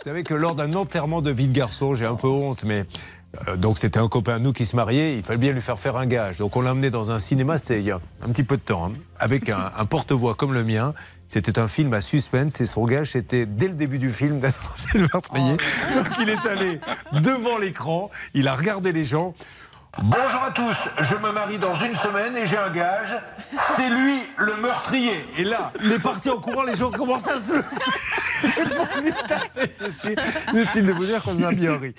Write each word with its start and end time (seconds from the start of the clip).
Vous 0.00 0.04
savez 0.04 0.22
que 0.22 0.32
lors 0.32 0.54
d'un 0.54 0.72
enterrement 0.72 1.20
de 1.20 1.30
vie 1.30 1.46
de 1.46 1.52
garçon, 1.52 1.94
j'ai 1.94 2.06
un 2.06 2.14
peu 2.14 2.26
honte, 2.26 2.64
mais 2.64 2.86
euh, 3.48 3.58
donc 3.58 3.76
c'était 3.76 3.98
un 3.98 4.08
copain 4.08 4.36
à 4.36 4.38
nous 4.38 4.54
qui 4.54 4.64
se 4.64 4.74
mariait, 4.74 5.14
il 5.18 5.22
fallait 5.22 5.38
bien 5.38 5.52
lui 5.52 5.60
faire 5.60 5.78
faire 5.78 5.96
un 5.96 6.06
gage. 6.06 6.38
Donc 6.38 6.56
on 6.56 6.62
l'a 6.62 6.72
emmené 6.72 6.88
dans 6.88 7.10
un 7.10 7.18
cinéma, 7.18 7.58
c'était 7.58 7.80
il 7.80 7.84
y 7.84 7.90
a 7.90 8.00
un 8.22 8.28
petit 8.28 8.42
peu 8.42 8.56
de 8.56 8.62
temps, 8.62 8.86
hein, 8.86 8.92
avec 9.18 9.50
un, 9.50 9.70
un 9.76 9.84
porte-voix 9.84 10.34
comme 10.34 10.54
le 10.54 10.64
mien. 10.64 10.94
C'était 11.28 11.58
un 11.58 11.68
film 11.68 11.92
à 11.92 12.00
suspense 12.00 12.62
et 12.62 12.66
son 12.66 12.86
gage, 12.86 13.10
c'était 13.10 13.44
dès 13.44 13.68
le 13.68 13.74
début 13.74 13.98
du 13.98 14.10
film 14.10 14.38
d'annoncer 14.38 14.88
le 14.94 15.06
meurtrier. 15.12 15.58
Donc 15.94 16.06
il 16.18 16.30
est 16.30 16.46
allé 16.46 16.80
devant 17.22 17.58
l'écran, 17.58 18.10
il 18.32 18.48
a 18.48 18.54
regardé 18.54 18.92
les 18.92 19.04
gens. 19.04 19.34
Bonjour 19.98 20.44
à 20.44 20.52
tous, 20.52 20.76
je 21.00 21.16
me 21.16 21.32
marie 21.32 21.58
dans 21.58 21.74
une 21.74 21.96
semaine 21.96 22.36
et 22.36 22.46
j'ai 22.46 22.56
un 22.56 22.70
gage. 22.70 23.16
C'est 23.76 23.88
lui 23.88 24.20
le 24.38 24.54
meurtrier. 24.56 25.26
Et 25.36 25.42
là, 25.42 25.72
il 25.82 25.90
est 25.90 25.98
parti 25.98 26.30
en 26.30 26.38
courant, 26.38 26.62
les 26.62 26.76
gens 26.76 26.92
commencent 26.92 27.26
à 27.26 27.40
se. 27.40 27.54
Inutile 30.52 30.86
de 30.86 30.92
vous 30.92 31.04
dire 31.04 31.20
qu'on 31.20 31.42
a 31.42 31.50
bien 31.50 31.76
ri. 31.76 31.92